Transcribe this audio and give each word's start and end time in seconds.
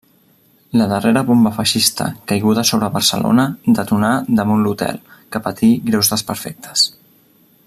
La 0.79 0.85
darrera 0.91 1.21
bomba 1.27 1.51
feixista 1.57 2.07
caiguda 2.31 2.65
sobre 2.71 2.89
Barcelona 2.97 3.47
detonà 3.81 4.11
damunt 4.41 4.65
l'hotel, 4.67 5.01
que 5.37 5.45
patí 5.49 5.73
greus 5.91 6.15
desperfectes. 6.17 6.93